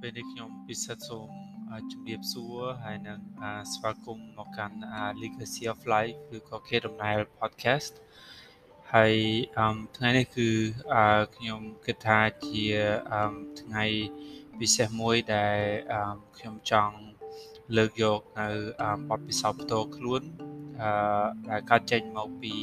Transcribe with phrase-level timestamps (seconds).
[0.00, 1.28] ពេលនេះខ្ញុំពិសិដ្ឋសូម
[1.90, 3.20] ជម្រាបសួរហើយនឹង
[3.74, 4.76] ស្វាគមន៍មកកាន់
[5.22, 7.92] Legacy of Life ឬក៏គេដំណើរ podcast
[8.94, 9.14] ហើយ
[9.96, 10.48] ថ្ងៃនេះគឺ
[11.36, 12.64] ខ្ញុំគិតថាជា
[13.60, 13.84] ថ្ងៃ
[14.60, 15.58] ពិសេសមួយដែល
[16.36, 16.96] ខ្ញុំចង់
[17.76, 18.48] លើកយកនៅ
[19.10, 20.22] បទពិសោធន៍ផ្ទាល់ខ្លួន
[20.80, 20.90] អឺ
[21.50, 22.54] ដែលកើតចេញមកពី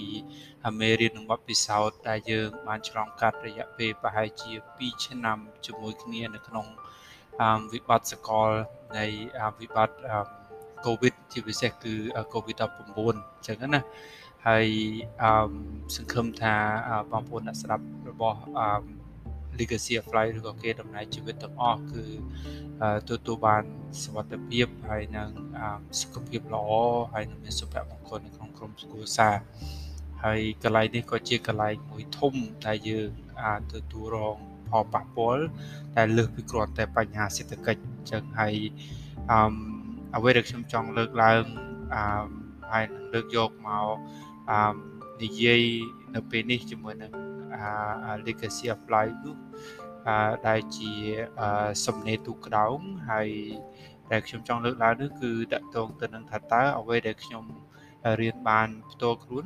[0.79, 6.67] មេរៀននិងបទពិសោធន៍ដែលយើងបានឆ្លងកាត់រយៈពេលប្រហែលជា2ឆ្នាំជាមួយគ្នានៅក្នុង
[7.73, 8.49] វិបត្តិសកល
[8.97, 9.05] នៃ
[9.59, 9.97] វិបត្តិ
[10.85, 11.93] COVID ជាពិសេសគឺ
[12.33, 13.81] COVID-19 អញ្ចឹងណា
[14.47, 14.67] ហើយ
[15.95, 16.55] សង្ឃឹមថា
[17.11, 18.39] បងប្អូនអ្នកស្ដាប់របស់
[19.59, 22.03] legacy of life ឬក៏គេដំណើរជីវិតទាំងអស់គឺ
[23.09, 23.63] ទទួលបាន
[24.03, 25.29] សុវត្ថិភាពហើយនឹង
[26.01, 26.69] សុខភាពល្អ
[27.13, 29.35] ហើយនឹងមានសុភមង្គលនៅក្នុងក្រុមគ្រួសារ
[30.23, 32.33] ហើយកន្លែងនេះក៏ជាកន្លែងមួយធំ
[32.67, 33.09] ដែលយើង
[33.43, 34.37] អាចទទួលរង
[34.71, 35.43] ផលប៉ះពាល់
[35.97, 38.55] ដែលលើសពីគ្រាន់តែបញ្ហាសេដ្ឋកិច្ចអញ្ចឹងហើយ
[39.31, 39.39] អឺ
[40.15, 41.43] អ្វីដែលខ្ញុំចង់លើកឡើង
[41.93, 42.03] អឺ
[42.71, 43.87] ហើយនឹងលើកយកមក
[44.49, 44.73] អឺ
[45.23, 45.63] និយាយ
[46.15, 47.13] នៅពេលនេះជាមួយនឹង
[48.25, 49.35] legacy of life នោះ
[50.47, 50.91] ដែលជា
[51.85, 52.77] សំណេរទូក្តោង
[53.09, 53.29] ហើយ
[54.11, 57.43] ដែលខ្ញុំចង់លើកឡើងនេះគឺតកតងទៅនឹងថាតើអ្វីដែលខ្ញុំ
[58.21, 59.45] រៀនបានផ្ទាល់ខ្លួន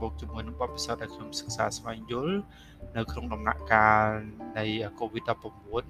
[0.00, 2.36] បូកជាមួយនឹងបទពិសោធន៍ដែលខ្ញុំសិក្សាស្វែងយល់
[2.96, 4.06] នៅក្នុងដំណាក់កាល
[4.58, 4.64] នៃ
[5.00, 5.44] COVID-19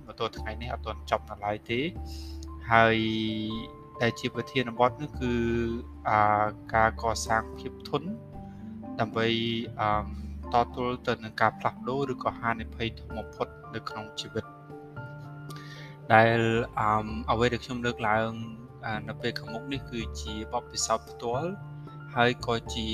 [0.07, 1.81] មកទល់ថ្ងៃនេះអត់ទាន់ចប់នៅឡើយទេ
[2.73, 2.97] ហើយ
[4.03, 5.33] ដែលជាប្រធានបទនោះគឺ
[6.09, 6.21] អា
[6.75, 8.09] ការកសាងភាពធន់
[9.01, 9.27] ដើម្បី
[9.81, 9.89] អឺ
[10.53, 14.45] តទល់ទៅនឹងការផ្លាស់ប្ដូរឬក៏ហានិភ័យធំបំផុតនៅក្នុងជីវិត
[16.13, 16.41] ដែល
[16.79, 16.89] អឺ
[17.31, 18.31] អ្វីដែលខ្ញុំលើកឡើង
[19.09, 21.51] នៅពេលខាងមុខនេះគឺជាបទពិសោធន៍ផ្ទាល់
[22.17, 22.89] ហើយក៏ជា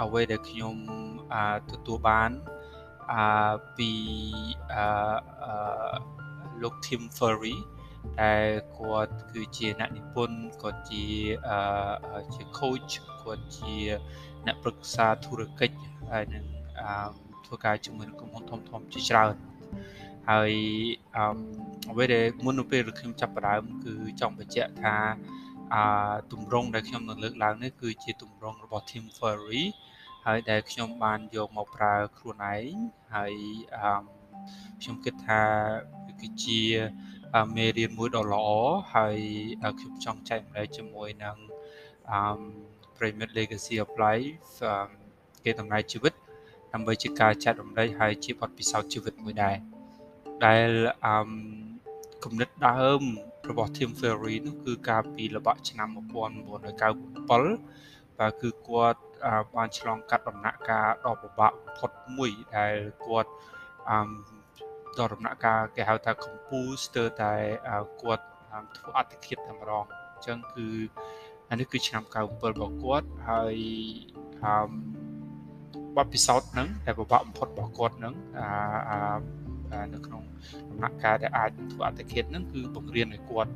[0.00, 0.76] អ្វីដែលខ្ញុំ
[1.70, 2.30] ទទួលបាន
[3.76, 3.90] ពី
[6.62, 7.56] លោក Tim Ferry
[8.22, 11.06] ដែលគាត់គឺជាអ្នកនិពន្ធគាត់ជា
[12.34, 12.92] ជា coach
[13.22, 13.74] គាត់ជា
[14.46, 15.76] អ្នកប្រឹក្សាធុរកិច្ច
[16.10, 16.44] ហើយនឹង
[17.44, 19.34] ធ្វើការជាមួយនឹងក្រុមហ៊ុនធំធំជាច្រើន
[20.30, 20.52] ហើយ
[21.16, 21.24] អឺ
[21.90, 24.96] អ្វីដែលមុននៅពេលខ្ញុំចាប់ផ្ដើមគឺចង់បញ្ជាក់ថា
[25.74, 25.84] អា
[26.32, 29.64] ទម្រង់ដែលខ្ញុំនឹងលើកឡើងនេះគឺជាទម្រង់របស់ Tim Ferry
[30.26, 32.74] ហើយដែលខ្ញុំបានយកមកប្រើខ្លួនឯង
[33.14, 33.34] ហើយ
[33.76, 34.02] អឺ
[34.80, 35.42] ខ្ញុំគិតថា
[36.20, 36.62] គឺជា
[37.56, 38.48] មេរៀនមួយដ៏ល្អ
[38.94, 39.18] ហើយ
[39.80, 41.36] ខ្ញុំចង់ចែកម្លែកជាមួយនឹង
[42.10, 42.20] អឺ
[42.96, 44.50] Premier Legacy of Life
[45.44, 46.14] គេដំណើរជីវិត
[46.72, 49.56] ដើម្បីជាការចែករំលែកហើយជាបទពិសោធន៍ជីវិតមួយដែរ
[50.46, 50.70] ដែល
[51.06, 51.14] អឺ
[52.24, 53.02] គំនិតដើម
[53.50, 59.00] របស់ Tim Ferry នោះគឺកាលពីល្បាក់ឆ្នាំ1997បាទគឺគាត់
[59.54, 62.74] បានឆ្លងកាត់ដំណាក់កាលដ៏ពិបាកបំផុតមួយដែល
[63.06, 63.30] គាត់
[63.88, 63.98] អឺ
[64.98, 67.34] ដល់ដំណាក់កាលគេហៅថាកម្ពុជាស្ទើរតែ
[68.02, 68.24] គាត់
[68.76, 70.66] ធ្វើអត្តឃាតតែម្ដងអញ្ចឹងគឺ
[71.50, 73.56] អានេះគឺឆ្នាំ97របស់គាត់ហើយ
[74.44, 74.54] អឺ
[75.96, 79.16] បទពិសោធន៍ហ្នឹងដែលពិបាកបំផុតរបស់គាត់ហ្នឹងអា
[79.94, 80.22] នៅក្នុង
[80.70, 83.52] ដំណាក់កាលដែលអាចធ្វើអត្តឃាតហ្នឹងគឺបង្រៀនឲ្យគាត់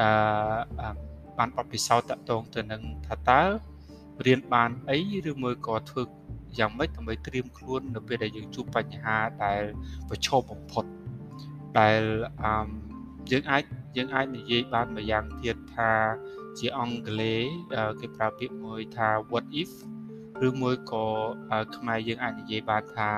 [0.00, 0.90] អឺ
[1.38, 3.42] បានបទពិសោធន៍តកតងទៅនឹងថាតើ
[4.26, 4.98] រៀនបានអី
[5.30, 6.02] ឬមួយក៏ធ្វើ
[6.58, 9.62] យ៉ាងម៉េចដើម្បីត្រៀមខ្លួននៅពេលដែលយើងជួបបញ្ហាដែល
[10.08, 10.84] ប្រឈមបំផុត
[11.78, 12.02] ដែល
[12.42, 12.68] អឺ
[13.30, 13.62] យើងអាច
[13.96, 15.92] យើងអាចនិយាយបានម្យ៉ាងទៀតថា
[16.58, 17.42] ជាអង់គ្លេស
[18.00, 19.70] គេប្រើពាក្យមួយថា what if
[20.46, 21.06] ឬមួយក៏
[21.76, 23.10] ខ្មែរយើងអាចនិយាយបានថា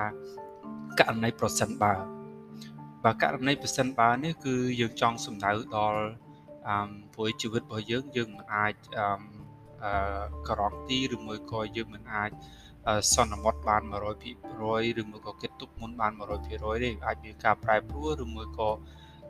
[0.99, 1.93] ករណីប្រសិនបើ
[3.03, 6.01] បាទករណីប្រសិនបើនេះគឺយើងចង់សំដៅដល់
[6.67, 9.93] អឺព្រោះជីវិតរបស់យើងយើងមិនអាចអឺ
[10.47, 12.31] ការ៉ងទីឬមួយក៏យើងមិនអាច
[13.15, 18.69] សន្មត់បាន100%ឬមួយក៏គិតទុកមុនបាន100%ទេអាចមានការប្រែប្រួលឬមួយក៏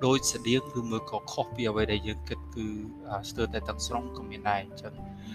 [0.05, 2.65] ដូចស្តៀងឬមួយក៏ខុសពីអ្វីដែលយើងគិតគឺ
[3.29, 4.93] ស្ទើរតែទាំងស្រុងក៏មានដែរអញ្ចឹង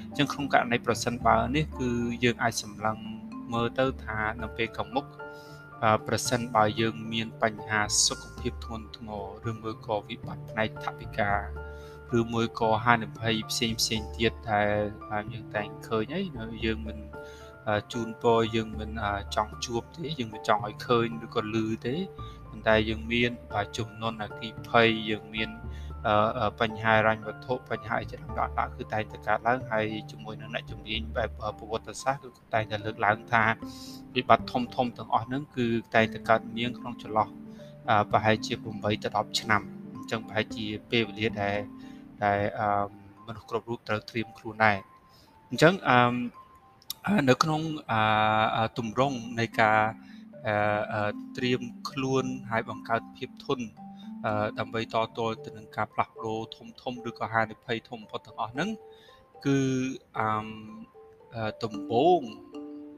[0.08, 1.88] អញ្ចឹងក្នុងករណីប្រសិនបើនេះគឺ
[2.24, 2.96] យើងអាចសម្លឹង
[3.52, 5.06] មើលទៅថានៅពេលខាងមុខ
[6.06, 9.08] ប្រសិនបើយើងមានបញ្ហាសុខភាពធ្ងន់ធ្ង
[9.44, 11.32] រឬមួយក៏វិបត្តិផ្នែកថវិកា
[12.18, 14.62] ឬមួយក៏ហានិភ័យផ្សេងផ្សេងទៀតដែ
[15.20, 16.98] លយើងតែងឃើញហើយយើងមិន
[17.92, 18.90] ជូនពរយើងមិន
[19.34, 21.56] ចង់ជួបទេយើងមិនចង់ឲ្យឃើញឬក៏ឮ
[21.86, 21.96] ទេ
[22.48, 23.30] ប៉ុន្តែយើងមាន
[23.76, 25.50] ចំនួនអគិភ័យយើងមាន
[26.60, 31.28] បញ្ហារញ្ញវត្ថុបញ្ហាអីច្រើនដាក់ដាក់គឺតែងតែកើតឡើងហើយជាមួយនឹងអ្នកជំនាញបែប
[31.58, 33.44] ប្រវត្តិសាស្ត្រគឺតែងតែលើកឡើងថា
[34.16, 37.28] វិបត្តិធំធំទាំងអស់ហ្នឹងគឺតែងតែកើតមានក្នុងចន្លោះ
[38.10, 39.62] ប្រហែលជា8ទៅ10ឆ្នាំ
[39.94, 41.56] អញ្ចឹងប្រហែលជាពេលវេលាដែល
[42.24, 42.38] ដែល
[43.26, 44.76] មនុស្សគ្រប់រូបត្រូវត្រៀមខ្លួនដែរ
[45.50, 47.60] អញ្ចឹងអឺនៅក្នុង
[48.78, 49.80] ទម្រង់នៃការ
[51.36, 51.60] ត្រៀម
[51.90, 53.64] ខ្លួនហើយបង្កើតភាពធន់
[54.58, 58.70] ដើម្បីតទល់ទៅនឹងការផ្លាស់ប្ដូរធំធំឬក៏ហានិភ័យធំបំផុតទាំងអស់ហ្នឹង
[59.46, 59.58] គឺ
[60.18, 62.20] អឺដំបូង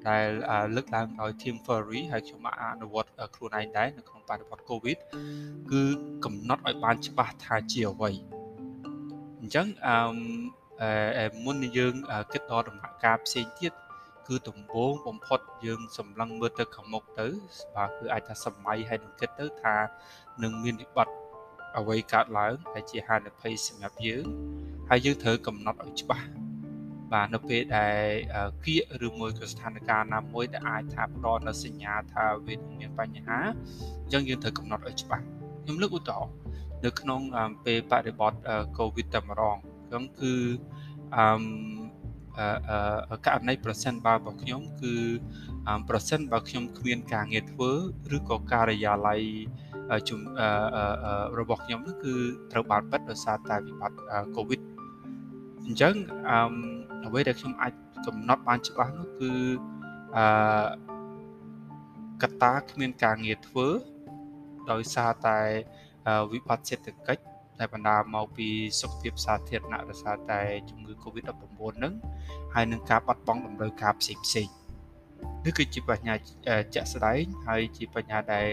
[0.09, 0.29] ដែល
[0.77, 4.99] លើកឡើងដោយ Team Furry ហើយខ្ញុំបានអនុវត្តខ្លួនឯងដែរនៅក្នុងបរិបទ COVID
[5.71, 5.83] គឺ
[6.25, 8.11] កំណត់ឲ្យបានច្បាស់ថាជាអ្វី
[9.41, 11.95] អញ្ចឹងអឺមុននឹងយើង
[12.33, 13.88] គិតដល់ដំណាក់កាលផ្សេងទៀតគឺ
[14.49, 17.27] ដំបូងបំផុតយើងសម្លឹងមើលទៅខាងមុខទៅ
[17.77, 19.77] បាទគឺអាចថាសម័យហើយនឹងគិតទៅថា
[20.43, 21.15] នឹងមានវិបត្តិ
[21.79, 24.25] អ្វីកើតឡើងដែលជាហានិភ័យសម្រាប់យើង
[24.89, 26.29] ហើយយើងត្រូវកំណត់ឲ្យច្បាស់
[27.13, 27.99] បាទនៅពេលដែល
[28.65, 33.39] គៀកឬមួយក៏ស្ថានភាពណាមួយដែលអាចថាផ្ដល់នូវសញ្ញាថាវាមានបញ្ហា
[34.03, 35.25] អញ្ចឹងយើងត្រូវកំណត់ឲ្យច្បាស់
[35.63, 36.33] ខ្ញុំលើកឧទាហរណ៍
[36.85, 37.21] នៅក្នុង
[37.65, 38.33] ពេលបរិបទ
[38.79, 39.57] COVID តែម្ដង
[39.89, 40.35] ហ្នឹងគឺ
[41.17, 41.78] អឺ
[43.27, 44.95] ករណីប្រសិនបើរបស់ខ្ញុំគឺ
[45.89, 47.71] ប្រសិនបើខ្ញុំគ្មានការងារធ្វើ
[48.17, 49.23] ឬក៏ការិយាល័យ
[50.09, 50.21] ជំ
[51.39, 52.15] របស់ខ្ញុំនោះគឺ
[52.53, 54.01] ត្រូវបានបិទដោយសារតែវិបត្តិ
[54.37, 54.61] COVID
[55.67, 55.95] អញ្ចឹង
[56.31, 56.39] អឺ
[57.07, 57.73] អ្វីដែលខ្ញុំអាច
[58.07, 59.33] កំណត់បានច្បាស់នោះគឺ
[60.17, 60.25] អឺ
[62.23, 63.67] កត្តាគ្មានការងារធ្វើ
[64.71, 65.39] ដោយសារតែ
[66.33, 67.23] វិបត្តិសេដ្ឋកិច្ច
[67.59, 68.49] ដែលបណ្ដាលមកពី
[68.81, 70.41] សុខភាពសាធារណៈដោយសារតែ
[70.71, 71.43] ជំងឺ Covid-19
[71.77, 71.93] ហ្នឹង
[72.55, 74.49] ហើយនឹងការបាត់បង់តម្រូវការផ្សេងផ្សេង
[75.45, 76.15] នេះគឺជាបញ្ហា
[76.75, 78.47] ជាក់ស្ដែងហើយជាបញ្ហាដែល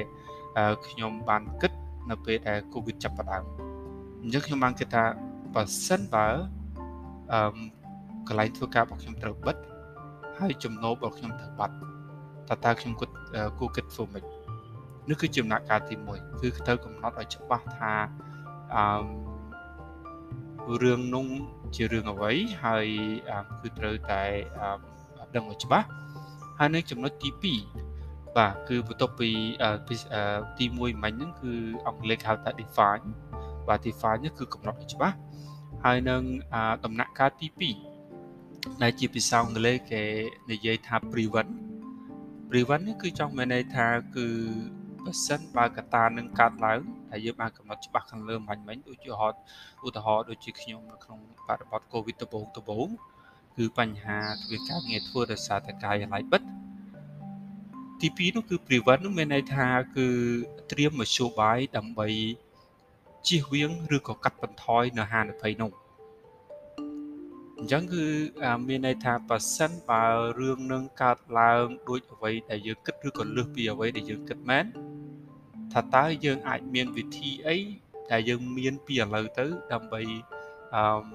[0.87, 1.71] ខ្ញុំបានគិត
[2.09, 3.43] នៅពេលដែល Covid ចាប់ផ្ដើម
[4.21, 5.03] អញ្ចឹងខ្ញុំបានគិតថា
[5.55, 6.27] បើសិនបើ
[7.33, 7.39] អឺ
[8.27, 9.57] កន្លែងធ្វើការរបស់ខ្ញុំត្រូវបិទ
[10.39, 11.75] ហើយចំណូលរបស់ខ្ញុំត្រូវបាត់
[12.49, 13.09] តើតើខ្ញុំគិត
[13.59, 14.23] គួរគិតធ្វើម៉េច
[15.09, 17.93] នេះគឺជាដំណាក់កាលទី1គឺត្រូវកំណត់ឲ្យច្បាស់ថា
[18.33, 18.34] អឺ
[20.83, 21.27] រឿងនោះ
[21.75, 22.31] ជារឿងអ្វី
[22.63, 22.87] ហើយ
[23.61, 24.23] គឺត្រូវតែ
[25.35, 25.87] ដឹងឲ្យច្បាស់
[26.59, 29.29] ហើយនៅចំណុចទី2បាទគឺបន្ទាប់ពី
[30.57, 31.53] ទី1មិញហ្នឹងគឺ
[31.85, 33.03] អង់គ្លេសហៅថា define
[33.67, 35.17] បាទ define នេះគឺកំណត់ឲ្យច្បាស់
[35.85, 36.21] ហើយនឹង
[36.85, 37.47] ដំណាក់កាលទី
[38.13, 40.03] 2ដែលជាភាសាអង់គ្លេសគេ
[40.51, 41.51] និយាយថា prevent
[42.49, 44.27] prevent នេះគឺចង់មានន័យថាគឺ
[45.03, 46.81] បើសិនបើកត្តានឹងកើតឡើង
[47.15, 49.11] ដែលយើងបានកំណត់ច្បាស់ខាងលើមិញមិញដូចជា
[49.85, 52.89] ឧទាហរណ៍ដូចជាខ្ញុំនៅក្នុងបរិបទ COVID ដំបូងដំបូង
[53.57, 56.41] គឺបញ្ហាធ្វើការងារធ្វើដោយសារតែកាយឡៃបិទ
[58.01, 59.67] ទី2នោះគឺ prevent នោះមានន័យថា
[59.97, 60.07] គឺ
[60.71, 62.07] ត្រៀមមធ្យោបាយដើម្បី
[63.27, 65.71] ជៀសវាងឬក៏កាត់បន្ថយនៅហានិភ័យនោះ
[67.57, 68.05] អញ្ចឹងគឺ
[68.67, 70.05] មានន័យថាប៉ះសិនបើ
[70.39, 74.65] រឿងនឹងកើតឡើងដូចអ្វីដែលយើងគិតឬក៏លើសពីអ្វីដែលយើងគិតមែន
[75.75, 77.57] ថាតើយើងអាចមានវិធីអី
[78.11, 80.01] ដែលយើងមានពីឥឡូវទៅដើម្បី
[80.75, 81.05] អឺ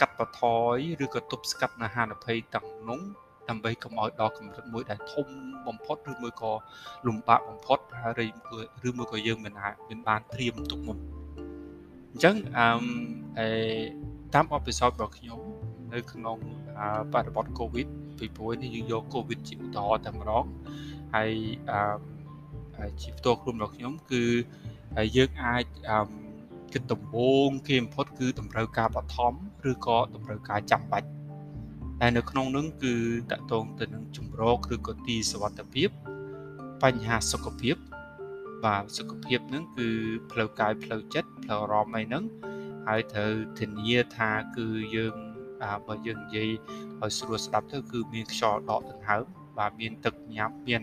[0.00, 0.42] កាត់បន្ថ
[0.74, 3.00] យឬក៏ទប់ស្កាត់នៅហានិភ័យទាំងនោះ
[3.48, 5.26] ដើម្បីកុំឲ្យដល់កម្រិតមួយដែលធំ
[5.66, 6.52] បំផុតឬមួយក៏
[7.06, 8.30] លំបាកបំផុតហើយ
[8.88, 10.98] ឬមួយក៏យើងមិនអាចមានបានត្រៀមទុកមុន
[12.10, 13.48] អញ្ចឹងអឺ
[14.34, 15.40] តាមអបិសោតរបស់ខ្ញុំ
[15.94, 16.38] នៅក្នុង
[17.12, 17.88] បរិបទ COVID
[18.18, 20.44] ពីព្រោះនេះយើងយក COVID ជាឧទាហរណ៍តែម្ដង
[21.14, 21.32] ហើយ
[21.70, 22.15] អឺ
[23.00, 24.24] ជាផ្ទាល់ខ្លួនរបស់ខ្ញុំគឺ
[25.16, 26.00] យើងអាចអឺ
[26.72, 29.32] គិតដំបូងគេបំផុតគឺតម្រូវការបឋម
[29.70, 31.08] ឬក៏តម្រូវការចាំបាច់
[32.00, 32.94] តែនៅក្នុងនោះគឺ
[33.32, 35.88] តកតងទៅនឹងជំរកឬក៏ទីសវត្ថភាព
[36.82, 37.76] បញ្ហាសុខភាព
[38.64, 39.88] បាទសុខភាពហ្នឹងគឺ
[40.30, 42.24] ផ្លូវកាយផ្លូវចិត្តផ្លូវអារម្មណ៍អីហ្នឹង
[42.86, 44.66] ហើយត្រូវធានាថាគឺ
[44.96, 45.14] យើង
[45.86, 46.50] បើយើងនិយាយ
[47.02, 49.22] ឲ្យស្រួលស្ដាប់ទៅគឺមានខ្យល់ដកដង្ហើម
[49.58, 50.80] បាទមានទឹកញ៉ាំមាន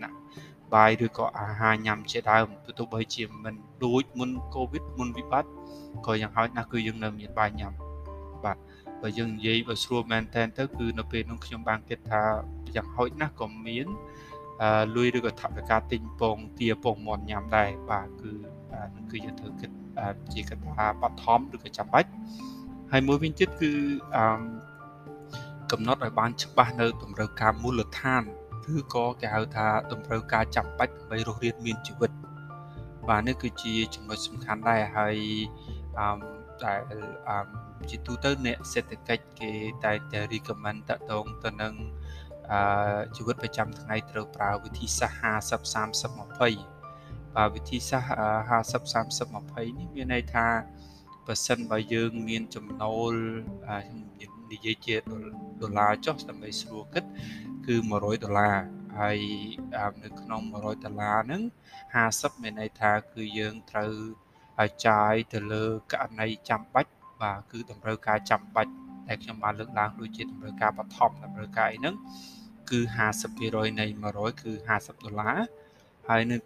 [0.74, 2.46] បាយឬក៏អាហារញ៉ាំជាដើម
[2.78, 3.54] ទោះបីជាមិន
[3.84, 5.50] ដូចមុនកូវីដមុនវិបត្តិ
[6.06, 7.72] ក៏យ៉ាងហោចណាស់គឺយើងនៅមានបាយញ៉ាំ
[8.44, 8.56] បាទ
[9.02, 12.22] បើយើងនិយាយបើស្រួលមែនតើទៅគឺនៅពេលនោះខ្ញុំបានគិតថា
[12.76, 13.86] យ៉ាងហោចណាស់ក៏មាន
[14.62, 18.32] អឺលុយឬក៏ថវិកាទិញពងទាពងមន់ញ៉ាំដែរបាទគឺ
[18.94, 19.70] នឹងគឺយើងត្រូវគិត
[20.32, 22.08] ជាកត្តាបឋមឬក៏ចាំបាច់
[22.92, 23.70] ហើយមួយវិញទៀតគឺ
[24.16, 24.24] អឺ
[25.72, 28.22] កំណត់ឲ្យបានច្បាស់នៅតម្រូវការមូលដ្ឋាន
[28.72, 32.10] ឬក៏គេហៅថាតម្រូវការចាំបាច់ដើម្បីរស់រានមានជីវិត
[33.08, 35.16] បាទនេះគឺជាចំណុចសំខាន់ដែរហើយ
[35.98, 36.06] អឺ
[36.62, 36.74] តែ
[37.28, 37.38] អឺ
[37.90, 39.50] ជាទូទៅអ្នកសេដ្ឋកិច្ចគេ
[39.84, 41.74] តែតែ recommend តកតងទៅនឹង
[42.50, 49.28] អឺជីវិតប្រចាំថ្ងៃត្រូវប្រើវិធីសាស្ត្រ50 30 20បាទវិធីសាស្ត្រ50 30
[49.70, 50.46] 20នេះមានន័យថា
[51.26, 53.14] បើសិនបើយើងមានចំណូល
[54.52, 54.96] និយាយជា
[55.60, 57.04] ដុល្លារចុះដើម្បីស្រួលគិត
[57.66, 58.56] គឺ100ដុល្លារ
[59.00, 59.18] ហើយ
[60.02, 61.42] នៅក្នុង100ដុល្លារហ្នឹង
[61.92, 63.92] 50មានន័យថាគឺយើងត្រូវ
[64.86, 66.92] ចាយទៅលើករណីចាំបាច់
[67.22, 68.72] បាទគឺតម្រូវការចាំបាច់
[69.08, 71.96] ដែលខ្ញុំបានលើកឡើងដូចជាតម្រូវការបឋមតម្រូវការអីហ្នឹង
[72.70, 72.80] គឺ
[73.30, 75.38] 50%នៃ100គឺ50ដុល្លារ
[76.08, 76.38] ហើយនៅ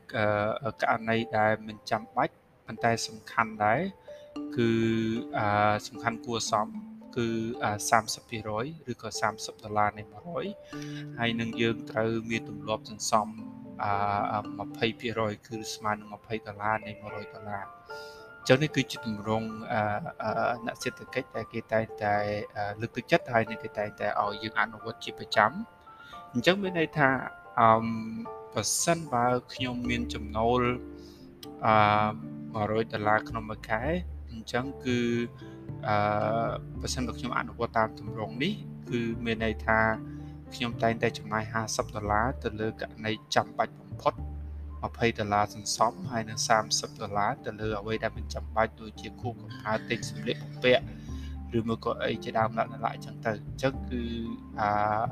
[0.83, 2.35] ករណីដែលមិនចាំបាច់
[2.67, 3.81] ប៉ុន្តែសំខាន់ដែរ
[4.57, 4.71] គឺ
[5.39, 6.69] អឺសំខាន់គួរសម
[7.19, 7.29] គឺ
[8.01, 10.03] 30%ឬក៏30ដុល្លារនៃ
[10.61, 13.27] 100ហើយនឹងយើងត្រូវមានទម្លាប់សន្សំ
[13.85, 14.41] អឺ
[14.79, 17.67] 20%គឺស្មើនឹង20ដុល្លារនៃ100ដុល្លារ
[18.49, 19.49] ចឹងនេះគឺជាទម្រង់
[20.67, 22.17] អ្នកសេដ្ឋកិច្ចដែលគេតែងតែ
[22.81, 25.51] លើកទឹកចិត្តហើយនឹងគេតែងតែឲ្យយើងអនុវត្តជាប្រចាំ
[26.33, 27.09] អញ្ចឹងមានន័យថា
[27.61, 27.69] អឺ
[28.55, 30.61] បើសិនបើខ្ញុំមានចំណូល
[31.67, 31.75] អឺ
[32.69, 33.83] 100ដុល្លារក្នុងមួយខែ
[34.31, 34.99] អញ្ចឹងគឺ
[35.43, 35.48] អឺ
[36.81, 38.55] បើសិនបើខ្ញុំអនុវត្តតាមទម្រង់នេះ
[38.91, 39.79] គឺមានន័យថា
[40.55, 44.15] ខ្ញុំតែងតែចំណាយ50ដុល្លារទៅលើករណីចាំបាច់បំផុត
[44.67, 46.39] 20ដុល្លារសន្សំហើយនិង
[46.71, 50.85] 30ដុល្លារទៅលើអ្វីដែលមិនចាំបាច់ដូចជាគូកំណើទិញសម្លៀកបំពាក់
[51.59, 54.03] ឬមកក៏អីជាដើមដាក់ឡាអញ្ចឹងទៅអញ្ចឹងគឺ
[54.61, 55.07] អា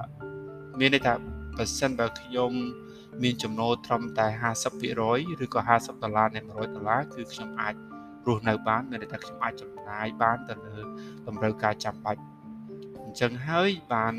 [0.78, 1.14] មានន័យថា
[1.58, 2.52] បើសិនបើខ្ញុំ
[3.22, 4.26] មានចំណូលត្រឹមតែ
[4.84, 7.74] 50%ឬក៏50ដុល្លារនៃ100ដុល្លារគឺខ្ញុំអាច
[8.26, 10.78] រស់នៅបានមានន័យថាខ្ញុំអាចចំណាយបានទៅលើ
[11.26, 12.20] តម្រូវការចាំបាច់
[13.04, 14.14] អញ្ចឹងហើយបាន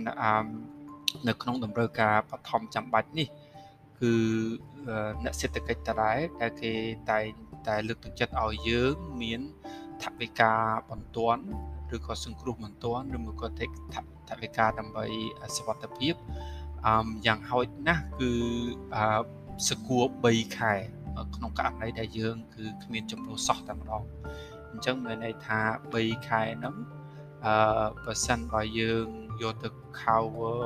[1.27, 3.27] នៅក្នុងតម្រូវការបឋមចាំបាច់នេះ
[3.99, 4.13] គឺ
[5.23, 6.73] អ្នកសេដ្ឋកិច្ចតដែរដែលគេ
[7.11, 7.25] តែង
[7.67, 9.41] តែលើកទឹកចិត្តឲ្យយើងមាន
[10.03, 10.53] ថវិកា
[10.91, 11.43] បន្ទាន់
[11.95, 13.47] ឬក៏សង្គ្រោះបន្ទាន់ឬមកក៏
[14.29, 15.05] ថវិកាដើម្បី
[15.55, 16.13] សុវត្ថិភាព
[16.87, 18.31] អឺយ៉ាងហោចណាស់គឺ
[18.95, 19.21] អឺ
[19.69, 20.73] សគួរ3ខែ
[21.36, 24.03] ក្នុងករណីដែលយើងគឺគ្មានចំណូលសោះតែម្ដង
[24.71, 25.59] អញ្ចឹងមានន័យថា
[25.93, 26.75] 3ខែហ្នឹង
[27.45, 27.53] អឺ
[28.05, 29.07] បើសិនបើយើង
[29.41, 29.69] យកទៅ
[30.00, 30.62] cover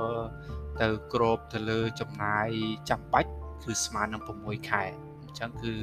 [0.81, 2.47] ទៅគ្របទៅលើចំណាយ
[2.89, 3.31] ចាំបាច់
[3.63, 4.83] គឺស្មើនឹង6ខែ
[5.21, 5.73] អញ្ចឹងគឺ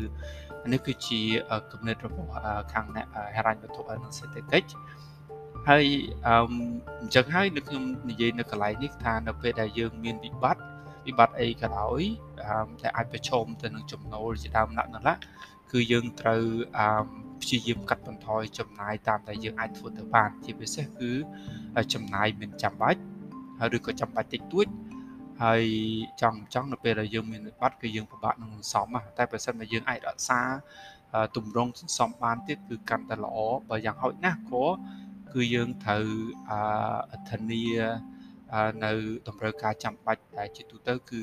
[0.72, 1.20] នេះគឺជា
[1.72, 2.32] គំនិតរបស់
[2.72, 3.06] ខាងអ្នក
[3.36, 4.68] ហិរញ្ញវត្ថុនិងសេដ្ឋកិច្ច
[5.68, 5.84] ហើយ
[6.26, 6.34] អឺ
[7.00, 10.62] អញ្ចឹងហើយនៅខ្ញុំនិយាយនៅកន្លែងនេះថានៅពេលដែលយើងមានវិបត្តិ
[11.06, 12.02] វិបត្តិអីក៏ដោយ
[12.82, 15.20] តែអាចប្រឈមទៅនឹងចំណូលជាដើមណាក់ណាស់
[15.72, 16.42] គឺយើងត្រូវ
[16.78, 16.88] អឺ
[17.42, 21.12] ព្យាយាមកាត់បន្ថយចំណាយតាមដែលយើងអាចធ្វើទៅបានជាពិសេសគឺ
[21.94, 23.00] ចំណាយមិនចាំបាច់
[23.58, 24.66] ហើយឬក៏ចាំបាច់តិចតួច
[25.42, 25.62] ហើយ
[26.20, 28.86] ចង់ចង់នៅពេលដែលយើងមានវិបត្តិគឺយើងពិបាកនឹងសន្សំ
[29.18, 30.40] តែបើសិនបើយើងអាចរក្សា
[31.36, 33.36] ទម្រង់សន្សំបានទៀតគឺកាន់តែល្អ
[33.70, 34.64] បើយ៉ាងហោចណាស់ក៏
[35.34, 36.06] គឺយើងត្រូវ
[36.50, 37.64] អធានា
[38.84, 38.92] នៅ
[39.28, 41.22] តម្រូវការចាំបាច់ដែលជាទូទៅគឺ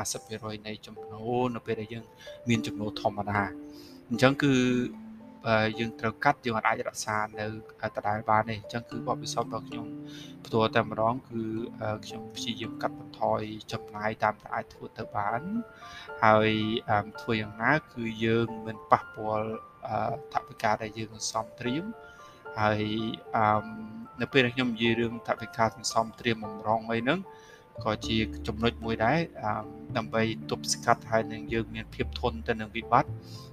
[0.00, 2.04] 50%នៃចំណូលនៅពេលដែលយើង
[2.48, 3.42] មានចំណូលធម្មតា
[4.08, 4.52] អញ្ចឹងគឺ
[5.78, 7.46] យើងត្រូវកាត់យើងអាចរក្សានៅ
[7.96, 9.86] ដដែលបានទេអញ្ចឹងគឺបបិសោតរបស់ខ្ញុំ
[10.44, 11.42] ផ្ទាល់តែម្ដងគឺ
[12.04, 13.40] ខ្ញុំព្យាយាមកាត់បន្ថយ
[13.72, 15.42] ចំណាយតាមដែលអាចធ្វើទៅបាន
[16.24, 16.50] ហើយ
[17.22, 19.48] ធ្វើយ៉ាងណាគឺយើងមិនប៉ះពាល់
[20.32, 21.84] ថវិកាដែលយើងសន្សំត្រៀម
[22.60, 22.82] ហើយ
[23.36, 23.64] អឺ
[24.20, 27.18] នៅពេលដែលខ្ញុំនិយាយរឿងថវិកាសន្សំត្រៀមបំរុងអីហ្នឹង
[27.84, 29.18] ក៏ជាចំណុចមួយដែរ
[29.96, 33.10] ដើម្បីទប់ស្កាត់ហើយនឹងយើងមានភាពធន់ទៅនឹងវិបត្តិ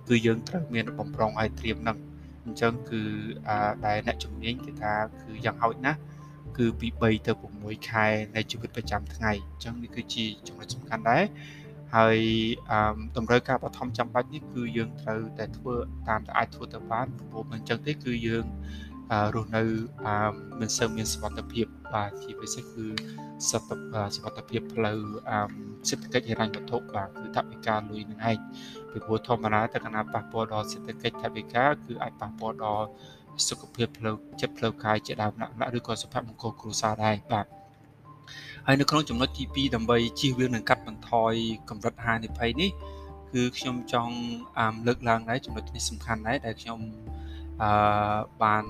[0.09, 1.97] គឺយើងត្រូវមានបំរុងឲ្យត្រៀមនឹង
[2.45, 3.01] អញ្ចឹងគឺ
[3.85, 5.99] ដែលអ្នកជំនាញគេថាគឺយ៉ាងហោចណាស់
[6.57, 11.23] គឺពី3ទៅ6ខែនៃជីវិតប្រចាំថ្ងៃអញ្ចឹងនេះគឺជាចំណុចសំខាន់ដែរ
[11.95, 12.17] ហើយ
[12.71, 12.79] អឺ
[13.17, 15.75] តម្រូវការបឋមចាំបាច់នេះគឺយើងត្រូវតែធ្វើ
[16.07, 18.45] តាមដែលអាចធ្វើទៅបានព្រោះមិនអញ្ចឹងទេគឺយើង
[19.35, 19.63] រស់នៅ
[20.59, 22.85] មិនសូវមានសុវត្ថិភាពបាទជាពិសេសគឺ
[23.49, 23.69] សុខ
[24.15, 24.99] សុខភាពផ្លូវ
[25.89, 28.37] សេដ្ឋកិច្ចហិរញ្ញវត្ថុបាទគឺថវិកាលុយនឹងឯង
[28.91, 32.85] ពីព្រោះធម្មតាតើកណាប៉ះពាល់ដល់សេដ្ឋកិច្ចថវិកាគឺអាចប៉ះពាល់ដល់
[33.47, 37.45] សុខភាពផ្លូវចិត្តផ្លូវកាយជាដើមណាក់ឬក៏សុភមង្គលគ្រួសារដែរបាទ
[38.67, 41.33] ហើយនៅក្នុងចំណុចទី2ដើម្បីជៀសវាងនិងកាត់បន្ថយ
[41.69, 42.71] កម្រិតហានិភ័យនេះ
[43.33, 44.15] គឺខ្ញុំចង់
[44.87, 46.79] លើកឡើងដែរចំណុចនេះសំខាន់ដែរដែលខ្ញុំ
[47.61, 48.63] អឺបាន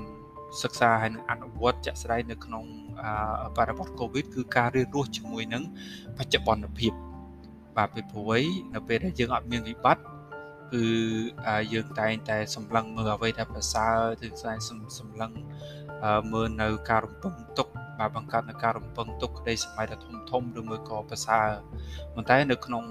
[0.62, 2.66] សិក្សាហើយនឹងអនុវត្តជាក់ស្ដែងនៅក្នុង
[3.58, 5.64] បរិបទ COVID គឺការរៀនរស់ជាមួយនឹង
[6.18, 6.94] បច្ចុប្បន្នភាព
[7.78, 8.42] បាទពីព្រោះអី
[8.74, 10.04] នៅពេលដែលយើងអត់មានវិបត្តិ
[10.74, 10.86] គឺ
[11.74, 14.54] យើងតែងតែសម្លឹងមើលអ្វីដែលប្រសើរគឺតែ
[15.00, 15.32] សម្លឹង
[16.34, 17.68] មើលនៅការរំពឹងទុក
[18.00, 21.48] បាទបង្កើតនៅការរំពឹងទុកក្តីសម័យដ៏ធំធំឬមួយក៏ប្រសើរ
[22.14, 22.84] ប៉ុន្តែនៅក្នុង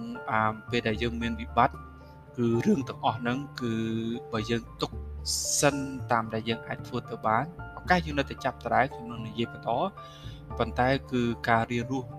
[0.70, 1.76] ពេលដែលយើងមានវិបត្តិ
[2.38, 3.72] គឺរឿងទាំងអស់ហ្នឹងគឺ
[4.32, 4.90] បើយើងទុក
[5.60, 5.76] សិន
[6.10, 7.44] តាមដែលយើងអាចធ្វើទៅបាន
[7.78, 9.70] ឱកាសយើងនៅតែចាប់ត្រែខ្ញុំនឹងនិយាយបន្ត
[10.58, 12.10] ប៉ុន្តែគឺការរៀនរស់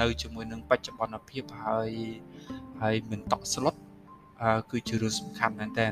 [0.00, 1.90] នៅជាមួយនឹងបច្ចុប្បន្នភាពហើយ
[2.82, 3.74] ហើយមិនតក់ស្លុត
[4.70, 5.86] គឺជារឿងសំខាន់មែនតើ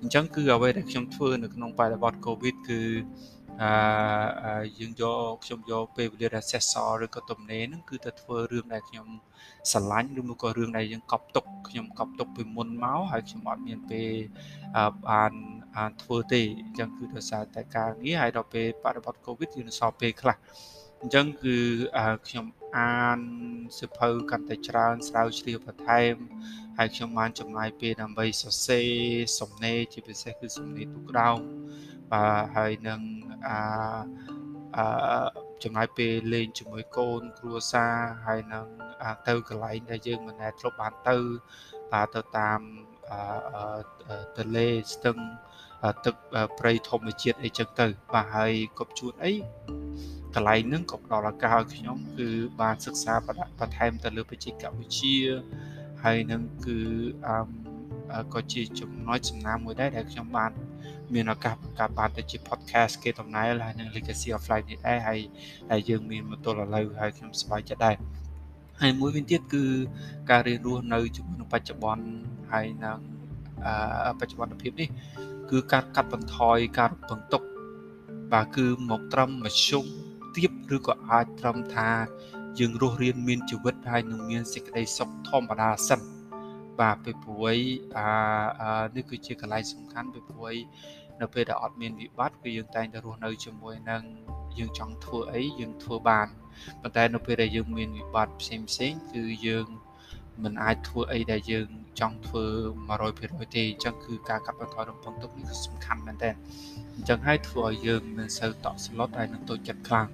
[0.00, 2.80] អញ្ចឹងគឺអ្វីដែលខ្ញុំធ្វើនៅក្នុងបរិបទ COVID គឺ
[3.62, 9.06] អឺយើងយកខ្ញុំយកពេលវេលាដែលសេសសល់ឬក៏ទំនេរហ្នឹងគឺទៅធ្វើរឿងដែលខ្ញុំ
[9.70, 14.10] ស្រឡាញ់ឬមួយក៏រឿងដែលយើងកប់ទុកខ្ញុំកប់ទុកពីមុនមកហើយខ្ញុំអត់មានពេល
[15.08, 15.32] បាន
[15.76, 20.36] អានធ្វើទេអញ្ចឹងគឺដោយសារតែការងារហើយដល់ពេលបរិបទកូវីដយើងសល់ពេលខ្លះ
[21.00, 21.56] អញ្ចឹងគឺ
[22.28, 22.46] ខ្ញុំ
[22.78, 23.18] អាន
[23.78, 26.14] សិភៅកាន់តែច្រើនស្រាវជ្រាវបន្ថែម
[26.78, 28.88] ហើយខ្ញុំបានចំណាយពេលដើម្បីសរសេរ
[29.40, 31.38] សំណេរជាពិសេសគឺសំណេរទូក្រោម
[32.12, 33.00] បាទហើយនឹង
[33.46, 33.58] អា
[34.76, 34.86] អឺ
[35.62, 37.94] ចំណាយពេលលេងជាមួយកូនគ្រួសារ
[38.26, 38.66] ហើយនឹង
[39.28, 41.16] ទៅកន្លែងដែលយើងមិនដែលធ្លាប់បានទៅ
[41.92, 42.60] បាទទៅតាម
[44.36, 45.18] ទន្លេស្ទឹង
[46.04, 46.14] ទឹក
[46.58, 49.32] ព្រៃធម្មជាតិអីចឹងទៅ បាទហើយគប់ជួនអី
[50.34, 52.28] កន្លែងហ្នឹងក៏ផ្ដល់ឱកាសឲ្យខ្ញុំគឺ
[52.60, 53.28] បានសិក្សាប
[53.68, 55.18] ន្ថែមទៅលើបច្ចេកវិទ្យា
[56.04, 56.78] ហើយនឹងគឺ
[57.26, 60.52] អឺក៏ជាចំណុចសំណាងមួយដែរដែលខ្ញុំបាន
[61.14, 65.20] មានឱកាសបង្កើតបានទៅជា podcast គេតំណែលហើយនឹង legacy of life នេះដែរហើយ
[65.70, 67.96] ហើយយើងមានមកទល់ឥឡូវហើយខ្ញុំសប្បាយចិត្តដែរ
[68.80, 69.64] ហើយមួយវិញទៀតគឺ
[70.30, 72.06] ការរៀនរស់នៅជាមួយនឹងបច្ចុប្បន្ន
[72.52, 73.11] ហើយនឹងអឺ
[74.18, 74.88] បច្ចុប្បន្នភាពនេះ
[75.50, 77.42] គឺការកាត់បន្ថយការរំពឹងទុក
[78.32, 79.84] បាទគឺមកត្រឹមមធ្យម
[80.36, 81.90] ទាបឬក៏អាចត្រឹមថា
[82.58, 86.00] យើងរស់រៀនមានជីវិតហើយនឹងមានសេចក្តីសុខធម្មតាសិន
[86.80, 87.56] បាទពីព្រួយ
[87.96, 88.08] អា
[88.96, 90.54] នេះគឺជាកន្លែងសំខាន់ពីព្រួយ
[91.20, 94.02] នៅពេលដែលអត់មានវិបត្តិគឺយើងតែងតែរស់នៅជាមួយនឹង
[94.58, 96.28] យើងចង់ធ្វើអីយើងធ្វើបាន
[96.82, 99.66] ប៉ុន្តែនៅពេលដែលយើងមានវិបត្តិផ្សេងផ្សេងគឺយើង
[100.42, 101.68] មិនអាចធ្វើអីដែលយើង
[102.00, 102.44] ចង់ធ្វើ
[102.98, 106.30] 100%ទេអញ្ចឹងគឺការកាត់បន្ថយរំពឹងទុកនេះគឺសំខាន់មែនតើ
[106.96, 110.08] អញ្ចឹងហើយធ្វើឲ្យយើងមិនសូវតក់ស្លុតហើយនឹងតូចចិត្តខ្លាំង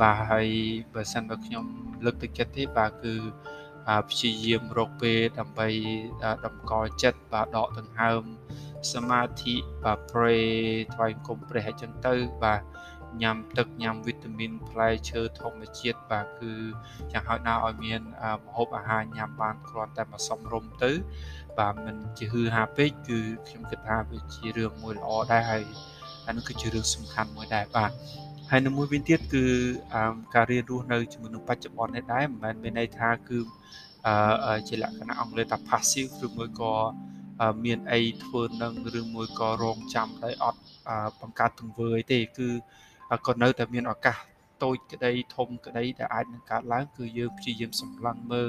[0.00, 0.48] បាទហើយ
[0.94, 1.64] បើសិនបើខ្ញុំ
[2.04, 3.14] លើកទឹកចិត្តទេបាទគឺ
[4.08, 5.68] ព្យាយាមរកពេលដើម្បី
[6.46, 8.22] តម្កល់ចិត្តបាទដកដង្ហើម
[8.92, 10.46] សមាធិបាទ pray
[10.94, 12.62] ថ្វាយគុំព្រះអញ្ចឹងទៅបាទ
[13.22, 16.52] ញ៉ាំទឹកញ៉ាំវីតាមីនផ្លែឈើធម្មជាតិបាទគឺ
[17.12, 18.00] យ៉ាងហោចណាស់ឲ្យមាន
[18.44, 20.92] ម្ហូបអាហារញ៉ាំបានគ្រាន់តែមកសំរុំទៅ
[21.58, 25.64] បាទមិនជាហឺហាពេកគឺខ្ញុំគិតថាវាជារឿងមួយល្អដែរហើយ
[26.26, 27.90] អានោះគឺជារឿងសំខាន់មួយដែរបាទ
[28.50, 29.44] ហើយនៅមួយវិញទៀតគឺ
[30.34, 33.38] ការរៀនរស់នៅជាមួយនឹងបច្ចុប្បន្ននេះដែរមិនមែនមានន័យថាគឺ
[34.06, 36.74] អឺជាលក្ខណៈអង់គ្លេសថា passive ឬមួយក៏
[37.64, 40.60] មានអីធ្វើនឹងឬមួយក៏រងចាំដោយអត់
[41.20, 42.48] បង្កើតទង្វើអីទេគឺ
[43.26, 44.16] ក៏នៅតែមានឱកាស
[44.64, 48.48] តូចក្តីធំក្តីដែលអាចនឹងកើតឡើងគឺយើងព្យាយាមសម្លឹងមើល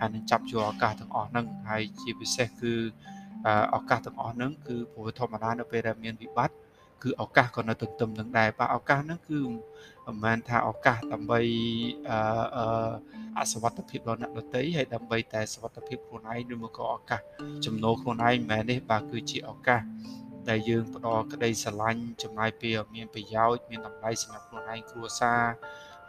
[0.00, 2.74] ហើយនឹងចាប់យកឱកាសទាំងអស់ហ្នឹងហើយជាពិសេសគឺ
[3.76, 6.56] ឱកាសទាំងអស់ហ្នឹងគឺព្រោះធម្មតានៅពេលដែលមានវិបត្តិ
[7.02, 9.40] គឺឱកាសក៏នៅទន្ទឹមនឹងដែរបាទឱកាសហ្នឹងគឺ
[10.06, 11.40] មិនមែនថាឱកាសដើម្បី
[12.10, 12.92] អឺ
[13.38, 17.20] អសវត្ថភាពរបស់អ្នកដទៃហើយដើម្បីតែសវត្ថភាពខ្លួនឯងឬមកក៏ឱកាស
[17.64, 19.80] ចំណូលខ្លួនឯងមិនមែនទេបាទគឺជាឱកាស
[20.48, 25.42] ដែលយើងផ្ដល់ក្តីស្រឡាញ់ចំណាយពេលមានប្រយោជន៍មានតម្លៃសម្រាប់ខ្លួនឯងគ្រួសារ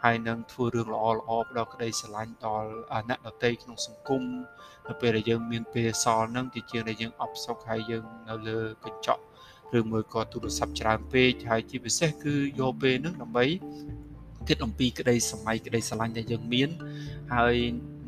[0.02, 2.70] ហើយនឹងធ្វើរឿងល្អល្អផ្ដល់ក្តីស្រឡាញ់ដល់
[3.08, 4.22] អ្នកដទៃក្នុងសង្គម
[4.88, 9.22] នៅពេលដែលយើងមានពេលសល់នឹងជាជាងដែលយើងអបសុខហើយយើងនៅលើកញ្ចក់
[9.78, 13.46] ឬមួយក៏ទូរស័ព្ទច្រើនពេកហើយជាពិសេសគឺយកពេលហ្នឹងដើម្បី
[14.48, 16.68] គិតអំពីក្តីសម័យក្តីស្រឡាញ់ដែលយើងមាន
[17.34, 17.56] ហើយ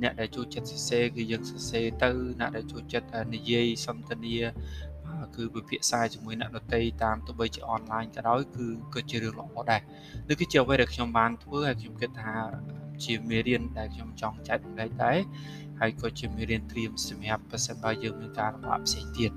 [0.03, 2.11] អ្នកដែលចូលចិត្តសរសេរគឺយើងសរសេរទៅ
[2.41, 4.37] អ្នកដែលចូលចិត្តនិយាយសន្ទនា
[5.37, 9.81] គឺវិភាសាជាមួយអ្នកដទៃតាមទោះបីជាអនឡាញក៏ដោយគឺក៏ជារឿងល្អដែរ
[10.29, 12.35] នេះគឺជាអ្វីដែលខ្ញុំបានធ្វើហើយខ្ញុំគិតថា
[13.05, 15.19] ជាមេរៀនដែលខ្ញុំចង់ចែកម្លែកដែរ
[15.81, 19.31] ហើយក៏ជាមេរៀនត្រៀមសម្រាប់ប្រសិនបើយើងមានការលំបាកផ្សេងទៀត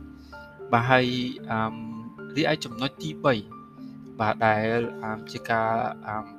[0.73, 1.07] បាទហើយ
[1.49, 4.79] អឺរីឯចំណុចទី3បាទដែល
[5.31, 5.71] ជាការ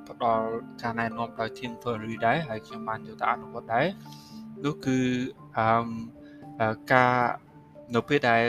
[0.07, 0.47] ផ្ដល់
[0.81, 3.87] ការណែនាំដោយ Team Ferry ដែរហើយខ្ញុំបានយកទៅអនុវត្តដែរ
[4.65, 4.97] នោះគឺ
[5.57, 7.15] អឺការ
[7.95, 8.45] នៅពេលដែល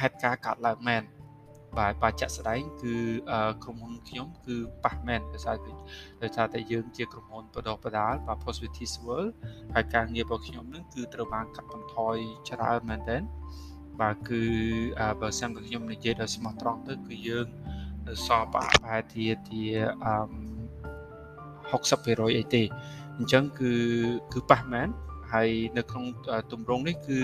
[0.00, 1.02] ហេតុការកើតឡើងមែន
[1.78, 2.94] បាទបាទចាក់ស្ដែងគឺ
[3.62, 5.56] ក្រុមហ៊ុនខ្ញុំគឺប៉ះមែនដោយសារ
[6.22, 9.32] ដោយសារតែយើងជាក្រុមហ៊ុនបដិបដាលបាទ Positivity World
[9.74, 12.16] ហើយការងាររបស់ខ្ញុំនឹងគឺត្រូវបានកាត់បន្ថយ
[12.50, 13.22] ច្រើនមែនទែន
[14.00, 14.42] បាទគឺ
[15.20, 17.46] បើសិនបើខ្ញុំនិយាយដោយស្មោះត្រង់ទៅគឺយើង
[18.08, 19.62] នៅសល់ប្រហែលជាជា
[20.04, 20.14] អឺ
[21.70, 22.62] 60%អីទេ
[23.18, 23.72] អញ្ចឹងគឺ
[24.32, 24.88] គឺប៉ះមែន
[25.32, 26.04] ហើយនៅក្នុង
[26.52, 27.20] ទម្រង់នេះគឺ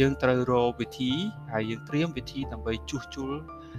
[0.00, 1.12] យើងត្រូវរកវិធី
[1.52, 3.30] ហើយយើងត្រៀមវិធីដើម្បីជួសជុល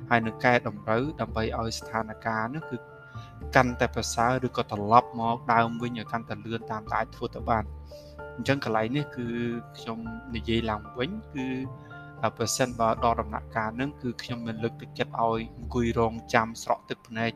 [0.10, 2.78] ហើយនឹងកែតម្រូវដើម្បីឲ្យស្ថានភាពនោះគឺ
[3.56, 7.64] កាន់តែប្រសើរឬក៏ត្រឡប់មកដើមវិញឲ្យកាន់តែលឿនតាមតែអាចធ្វើទៅបាន
[8.36, 9.28] អញ្ចឹងកន្លែងនេះគឺ
[9.78, 9.98] ខ្ញុំ
[10.36, 11.48] និយាយឡើងវិញគឺ
[12.38, 17.32] បើសិនបើដល់ដំណាក់កាលហ្នឹងគឺខ្ញុំមិនលើកទឹកចិត្តឲ្យអង្គុយរងចាំស្រក់ទឹកភ្នែក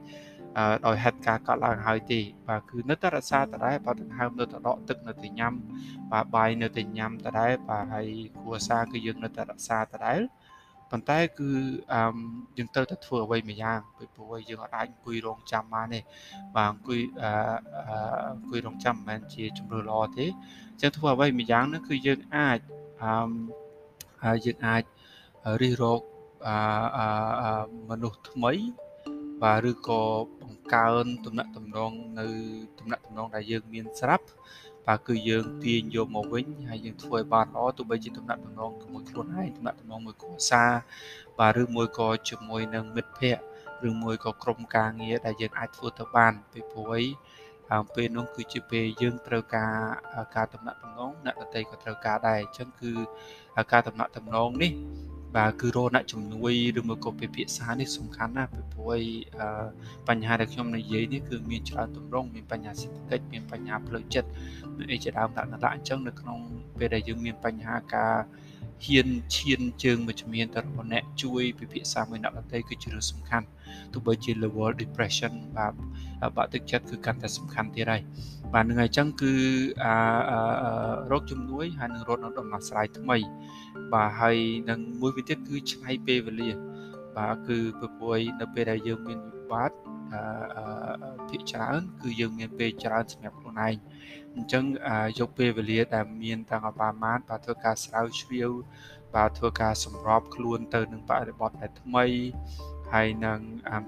[0.86, 5.54] ដោយហេតុការណ៍កើតឡើងហើយទេបាទគឺនៅតែរក្សាតដែរបើដង្ហើមនៅតែដកទឹកនៅតែញ៉ាំ
[6.12, 8.08] បាទបាយនៅតែញ៉ាំតដែរបាទហើយ
[8.40, 10.20] គ្រួសារគឺយើងនៅតែរក្សាតដែរ
[10.92, 11.52] ប៉ុន្តែគឺ
[11.94, 12.02] អឺ
[12.58, 16.00] យើងត្រូវតែធ្វើអ្វីមួយយ៉ាងពីព្រោះយើងអាចអង្គុយរងចាំបានទេ
[16.56, 17.32] បាទអង្គុយអឺ
[18.32, 22.60] អង្គុយរងចាំមិនមែនជាជំរឿល្អទេអញ្ចឹងធ្វើអ្វីមួយយ៉ាងនោះគឺយើងអាច
[23.04, 23.32] អឺ
[24.24, 24.84] ហើយយើងអាច
[25.62, 26.02] រិះរក
[26.48, 28.54] អឺមនុស្សថ្មី
[29.44, 30.04] បាទឬក៏
[30.42, 32.28] បង្កើនទំនាក់ទំនងនៅ
[32.80, 34.26] ទំនាក់ទំនងដែលយើងមានស្រាប់
[34.88, 40.72] បាទគឺយើងទាញយកមកវិញហើយយើងធ្វើឲ្យបានល្អទោះបីជាទំនាក់ទំនងជាមួយខ្លួនឯងទំនាក់ទំនងមួយគ្រួសារ
[41.40, 47.04] បាទឬមួយក៏ជាមួយនឹងមិត្តភ័ក្តិឬមួយក៏ក្រុមការងារដែលយើងអាចធ្វើទៅបានពីព្រោះអី
[47.96, 49.74] ពេលនោះគឺជាពេលយើងត្រូវការ
[50.36, 52.92] ការតំណាក់តំណងអ្នកដតីក៏ត្រូវការដែរអញ្ចឹងគឺ
[53.72, 54.72] ការតំណាក់តំណងនេះ
[55.36, 59.02] បាទគឺរកអ្នកជំនួយឬមួយក៏ពិភាក្សានេះសំខាន់ណាស់ពីព្រោះ
[60.08, 64.30] បញ្ហាដែលខ្ញុំនិយាយនេះគឺមានច្រើនទម្រង់មានបញ្ហាសេដ្ឋកិច្ចមានបញ្ហាផ្លូវចិត្ត
[64.78, 66.40] មានអីជាដើមដាក់ដាក់អញ្ចឹងនៅក្នុង
[66.78, 68.16] ពេលដែលយើងមានបញ្ហាការ
[68.86, 73.48] ហ៊ានឈានជើងមួយជំនាញទៅរកអ្នកជួយពិភាក្សាមួយអ្នកដទៃគឺជារឿងសំខាន់
[73.94, 75.74] ទោះបីជា level depression បាទ
[76.38, 78.02] បាក់ទឹកចិត្តគឺកាន់តែសំខាន់ទៀតហើយ
[78.54, 79.34] បាទនឹងហើយអញ្ចឹងគឺ
[79.86, 79.96] អា
[81.12, 83.18] រោគជំនួយហើយនឹងរត់នៅដំណោះស្រាយថ្មី
[83.94, 84.38] បាទហើយ
[84.70, 86.52] នឹងមួយវិញទៀតគឺឆ្នៃពេលវេលា
[87.18, 89.78] បាទគឺព្រោះនៅពេលដែលយើងមានវិបត្តិ
[90.14, 93.76] អឺភាកច្រើន គឺយើងមានពេលច្រើនសម្រាប់ខ្លួនឯង
[94.36, 94.64] អញ្ចឹង
[95.20, 98.52] យកពេលវេលាដែលមានតាំងអបាមានបាទធ្វើការស្រាវជ្រាវ
[99.16, 102.06] បាទធ្វើការសម្របខ្លួនទៅនឹងបរិបទដែលថ្មី
[102.94, 103.40] ហើយនឹង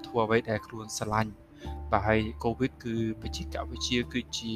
[0.07, 1.33] ធ្វើអ្វីដែលខ្លួនស្រឡាញ់
[1.91, 4.53] បាទហើយកូវីដគឺបច្ចេកវិទ្យាគឺជា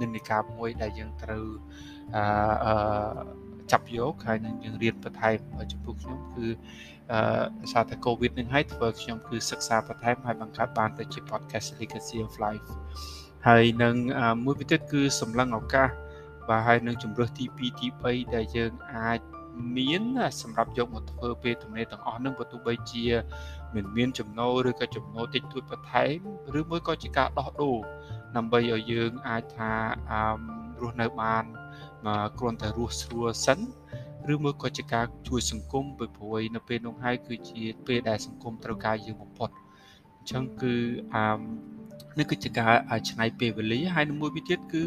[0.00, 1.46] និន្នាការមួយដែលយើងត្រូវ
[2.16, 2.74] អឺ
[3.72, 6.46] ចាប់យកហើយនឹងយើងរៀនបន្ថែមចំពោះខ្ញុំគឺ
[7.12, 12.68] អឺសារតែ COVID នឹងហើយធ្វើខ្ញុំគឺសិក្សាបន្ថែមហើយបង្កើតបានទៅជា podcast Legacy of Life
[13.48, 13.94] ហើយនឹង
[14.44, 15.88] មួយវិទៀតគឺសម្លឹងឱកាស
[16.48, 19.20] បាទហើយនឹងជំរើសទី2ទី3ដែលយើងអាច
[19.76, 20.02] មាន
[20.42, 23.04] សម្រាប់យកមកធ្វើពេលទំនេរទាំងអស់នឹងបើទោះបីជា
[23.74, 26.18] មិនមានចំណូលឬក៏ចំណូលតិចតួចបន្ថែម
[26.58, 27.76] ឬមួយក៏ជាការដោះដូរ
[28.36, 29.72] ដើម្បីឲ្យយើងអាចថា
[30.10, 30.20] អឺ
[30.80, 31.44] រស់នៅបាន
[32.06, 33.58] មកគ្រាន់តែរស់ស្រួលសិន
[34.32, 39.50] ឬមួយក៏ជាការជួយសង្គមពីព្រោះនៅពេលនោះហើយគឺជាពេលដែលសង្គមត្រូវការយើងបំផុត
[40.16, 40.74] អញ្ចឹងគឺ
[41.14, 41.24] អឺ
[42.18, 42.74] នេះគឺជាការ
[43.10, 44.84] ឆ្នៃពេលវេលាហើយមួយវិញទៀតគឺ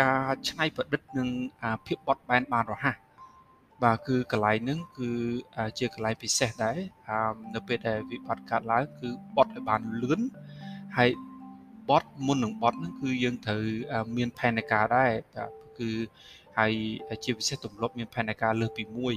[0.00, 1.28] ការឆ្នៃប្រឌិតនឹង
[1.86, 2.96] ភាពបត់បែនបានរហ័ស
[3.84, 5.10] បាទគឺកន្លែងហ្នឹងគឺ
[5.78, 6.78] ជាកន្លែងពិសេសដែរ
[7.54, 10.20] នៅពេលដែលវិបត្តិកើតឡើងគឺបត់ឲ្យបានលឿន
[10.96, 11.10] ហើយ
[11.88, 13.62] បត់មុននឹងបត់ហ្នឹងគឺយើងត្រូវ
[14.16, 15.90] មានផែនការដែរបាទគឺ
[16.58, 16.72] ហើយ
[17.24, 19.14] ជាពិសេសទម្លាប់មានផែនការលើសពីមួយ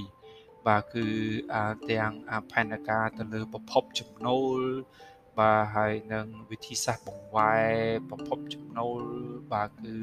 [0.68, 1.06] បាទគឺ
[1.90, 2.12] ទាំង
[2.52, 4.60] ផែនការទៅលើប្រភពចំណូល
[5.38, 7.72] បាទហើយនឹងវិធីសាស្ត្របង្វែរ
[8.08, 9.02] ប្រភពចំណូល
[9.52, 9.94] បាទគឺ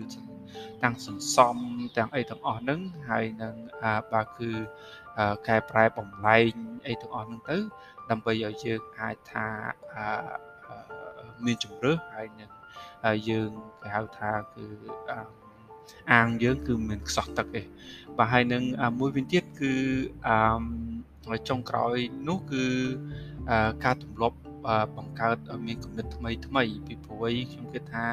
[0.84, 1.56] ទាំងសន្សំ
[1.98, 3.56] ទាំងអីទាំងអស់ហ្នឹងហើយនឹង
[4.12, 4.50] បាទគឺ
[5.48, 6.54] កែប្រែបំលែង
[6.88, 7.58] អីទាំងអស់ហ្នឹងទៅ
[8.10, 9.46] ដើម្បីឲ្យយើងអាចថា
[11.46, 12.52] មានជំរឿសហើយនឹង
[13.30, 13.50] យើង
[13.82, 14.66] គេហៅថាគឺ
[16.12, 17.62] អាងយើងគឺមិនខ្សោះទឹកទេ
[18.18, 18.64] បាទហើយនឹង
[19.00, 19.74] មួយវិញទៀតគឺ
[20.28, 21.96] អឺចុងក្រោយ
[22.28, 22.64] នោះគឺ
[23.86, 24.38] ការទម្លាប់
[24.98, 28.06] បង្កើតឲ្យមានគំនិតថ្មីថ្មីពីព្រោះខ្ញុំគិតថា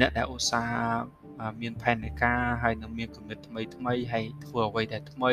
[0.00, 1.18] អ្នកដែលឧស្សាហ៍
[1.60, 5.32] មានផែនការហើយនឹងមានគំនិតថ្មីថ្មីហើយធ្វើអ្វីដែលថ្មី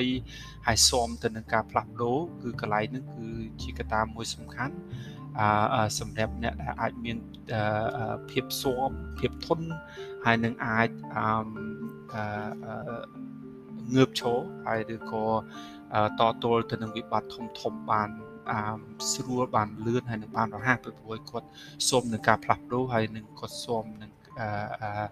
[0.68, 3.28] ហើយស៊ាំទៅនឹងការផ្លាស់ប្ដូរគឺកន្លែងហ្នឹងគឺ
[3.62, 4.76] ជាកត្តាមួយសំខាន់
[5.40, 7.18] អឺសម្រាប់អ្នកដែលអាចមាន
[8.30, 9.68] ភាពស៊ាំភាពធន់
[10.26, 11.26] ហើយនឹងអាចអឺ
[13.96, 15.26] ងើបឈរហើយឬក៏
[16.20, 18.25] តទល់ទៅនឹងវិបត្តិធំធំបានអឺ
[19.14, 21.48] ស្រួលបានលឿនហើយនឹងបានរហ័សពីព្រោះគាត់
[21.90, 25.06] សុំនឹងការផ្លាស់ប្ដូរហើយនឹងគាត់សុំនឹងអឺ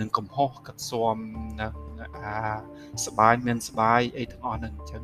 [0.00, 1.16] នឹងកំហុសគាត់សុំ
[1.62, 1.74] នឹង
[2.16, 2.36] អា
[3.06, 5.02] សបាយមានសបាយអីទាំងអស់ហ្នឹងអញ្ចឹង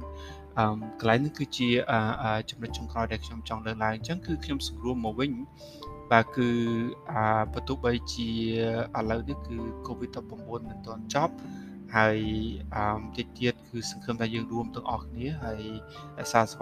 [0.58, 0.64] អឺ
[1.00, 1.68] កន្លែងនេះគឺជា
[2.50, 5.32] ចំណុចចុងក្រោយដែលខ្ញុំចង់លើកឡើងអញ្ចឹងគឺខ្ញុំសង្រួមមកវិញ
[6.12, 6.48] បាទគឺ
[7.12, 8.28] អាបើទោះបីជា
[8.98, 10.32] ឥឡូវនេះគឺ COVID-19
[10.68, 11.34] មិនទាន់ចប់
[11.96, 12.18] ហើយ
[12.74, 12.84] អឺ
[13.16, 15.62] តិចទៀតគឺសង្ឃឹមថាយើងរួមទាំងអស់គ្នាហើយ
[16.18, 16.56] រក្សាសុ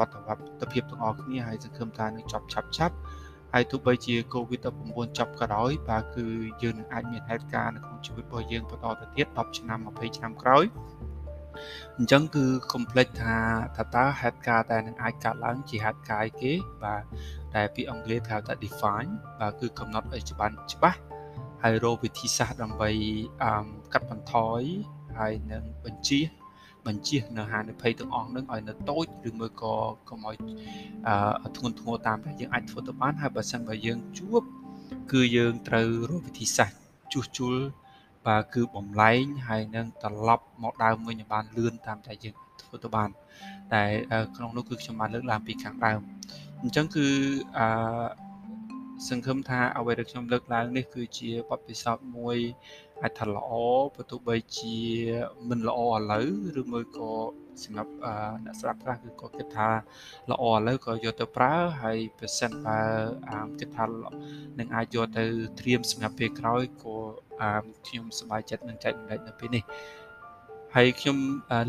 [0.60, 2.96] ខភាពទាំងអស់គ្នាហើយសង្ឃឹមថានឹងចប់ឆាប់ឆាប់
[3.52, 6.26] ហើយទោះបីជា COVID-19 ចប់ក៏ដោយបាទគឺ
[6.62, 10.64] យើងនឹងអាចមានហេតុការណ៍នៅក្នុងជីវិតរបស់យើងបន្តទៅទៀត10ឆ្នាំ20ឆ្នាំក្រោយ
[11.96, 13.36] អញ្ចឹងគឺ complex ថា
[13.76, 17.02] ថាតើហេតុការណ៍ដែលនឹងអាចកើតឡើងជាហេតុការណ៍គេបាទ
[17.56, 20.98] ដែលពាក្យអង់គ្លេសហៅថា define បាទគឺកំណត់ឲ្យច្បាស់ច្បាស់
[21.62, 22.90] ហើយរកវិធីសាស្ត្រដើម្បី
[23.92, 24.62] កាត់បន្ថយ
[25.18, 26.20] ហើយនឹងបញ្ជា
[26.86, 29.74] បញ្ជានៅហានិភ័យទាំងអស់នឹងឲ្យនៅតូចឬមួយក៏
[30.08, 30.36] កុំឲ្យ
[31.56, 34.42] ធ្ងន់ធ្ងរតាមដែលយើងអាចធ្វើទៅបានហើយបើសិនបើយើងជួប
[35.12, 36.78] គឺយើងត្រូវរកវិធីសាស្ត្រ
[37.12, 37.54] ជួសជុល
[38.26, 43.10] បាទគឺបំលែងហើយនឹងត្រឡប់មកដើមវិញឲ្យបានលឿនតាមតែយើងធ្វើទៅបាន
[43.72, 43.82] តែ
[44.36, 46.00] ក្នុងនោះគឺខ្ញុំបានលើកឡើងពីខាងដើម
[46.62, 47.06] អញ្ចឹងគឺ
[47.58, 47.66] អឺ
[49.08, 52.38] សង្ឃឹមថាអ្វីដែលខ្ញុំលើកឡើងនេះគឺជាបទពិសោធន៍មួយ
[53.02, 53.50] អាចថាល្អ
[53.94, 54.78] បើទោះបីជា
[55.48, 56.28] មិនល្អឥឡូវ
[56.60, 57.12] ឬមួយក៏
[57.64, 57.92] សម្រាប់
[58.44, 59.68] អ្នកស្ដាប់ខ្លះគឺគាត់គិតថា
[60.30, 62.80] ល្អឥឡូវក៏យកទៅប្រើហើយប្រសិនបើ
[63.60, 63.84] គិតថា
[64.58, 65.24] នឹងអាចយកទៅ
[65.60, 66.96] ត្រៀមសម្រាប់ពេលក្រោយក៏
[67.86, 69.64] ខ្ញុំសប្បាយចិត្តនឹងចែកម្លែកនៅពេលនេះ
[70.76, 71.16] ហើយខ្ញុំ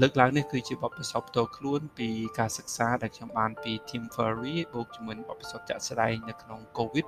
[0.02, 7.06] លើកឡើងនេះគឺជាបទពិសោធន៍ផ្ទាល់ខ្លួនពីការសិក្សាដែលខ្ញុំបានពី Team Furry បូកជាមួយបទពិសោធន៍ចាក់ស្ដែងនៅក្នុង COVID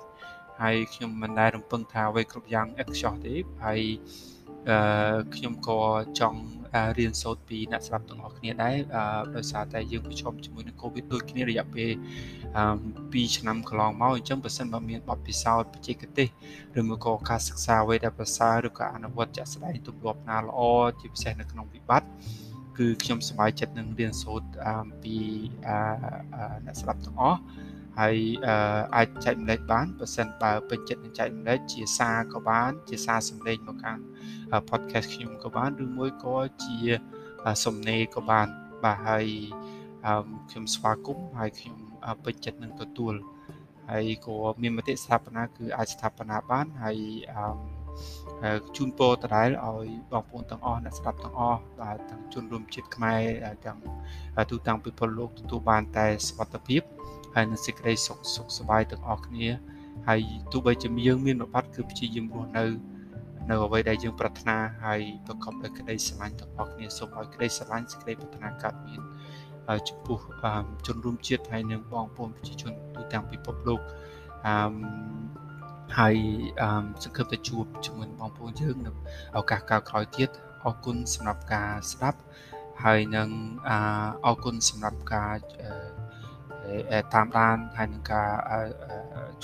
[0.60, 3.34] ហើយខ្ញុំមិនដែលរំពឹងថាអ្វីគ្រប់យ៉ាងឥតខ្ចោះទេ
[3.64, 3.80] ហើយ
[4.68, 5.80] អឺខ្ញុំក៏
[6.20, 6.40] ចង់
[6.98, 8.76] រៀនសូត្រពីអ្នកស្ដាប់ទាំងអស់គ្នាដែរ
[9.36, 11.90] ដោយសារតែយើងប្រឈមជាមួយនឹង COVID ដូចគ្នារយៈពេល
[12.82, 16.28] 2ឆ្នាំកន្លងមកអញ្ចឹងបើសិនបើមានបទពិសោធន៍បច្ចេកទេស
[16.78, 20.60] ឬមកក៏ការសិក្សាអ្វីដែលប្រសើរឬក៏អនុវត្តជាក់ស្ដែងទម្លាប់ណាល្អ
[21.00, 22.08] ជាពិសេសនៅក្នុងវិបត្តិ
[22.78, 24.48] គឺខ្ញុំសប្បាយចិត្តនឹងរៀនសូត្រ
[25.02, 25.16] ពី
[26.64, 27.40] អ្នកស្ដាប់ទាំងអស់
[28.00, 28.16] ហើយ
[28.96, 33.98] អាចចែកម្លែកបានបើសិនបើពេញចិត្តនឹងចែកម្លែកជាសារក៏បាន ជាសារសម្លេងមកខាង
[34.70, 36.76] podcast ខ្ញុំក៏បានឬមួយក៏ជា
[37.64, 38.46] សំណេរក៏បាន
[38.84, 39.26] បាទហើយ
[40.50, 41.76] ខ្ញុំស្វាគមន៍ហើយខ្ញុំ
[42.24, 43.14] ពេញចិត្តនឹងទទួល
[43.90, 46.98] ហើយក៏មានមតិស្ថាបនាគឺអាចស្ថាបនាបានហើយ
[48.76, 53.22] ជូនពរដដែលឲ្យបងប្អូនទាំងអស់អ្នកស្ដាប់ទាំងអស់បាទទាំងជនរួមជាតិខ្មែរ
[53.64, 53.78] ទាំង
[54.50, 56.82] ទូទាំងពិភពលោកទទួលបានតែសុខភាព
[57.34, 59.48] ហើយនឹងសេចក្តីសុខសុខសប្បាយទាំងអស់គ្នា
[60.08, 60.20] ហើយ
[60.52, 62.64] ទោះបីជាយើងមានរបត់គឺព្យាយាមរស់នៅ
[63.50, 69.00] នៅអ្វីដែលយើងប្រាថ្នាហើយប្រកបដោយក្តីស្រឡាញ់ទាំងអស់គ្នាសូមឲ្យក្តីស្រឡាញ់សេចក្តីប្រាថ្នាកើតមាន
[69.88, 70.18] ចំពោះ
[70.86, 73.80] ជនរួមជាតិហើយនិងបងប្អូនប្រជាជនទូទាំងពិភពលោក
[74.46, 74.54] អឺ
[75.98, 76.16] ហើយ
[77.02, 78.90] សង្ឃឹមទៅជួបជាមួយបងប្អូនយើងនៅ
[79.38, 80.30] ឱកាសក្រោយទៀត
[80.64, 82.18] អរគុណសម្រាប់ការស្ដាប់
[82.84, 83.28] ហើយនឹង
[84.26, 85.36] អរគុណសម្រាប់ការ
[87.14, 88.28] តាមដានហើយនឹងការ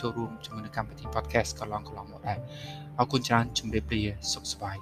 [0.00, 2.38] ចូលរួមជាមួយនឹងកម្មវិធី podcast កន្លងកន្លងមកដែរ
[2.98, 4.02] អរគុណច្រើនជំរាបលា
[4.32, 4.76] សុខសប្បាយ